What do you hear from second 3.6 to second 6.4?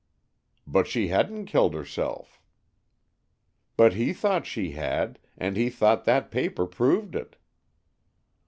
"But he thought she had, and he thought that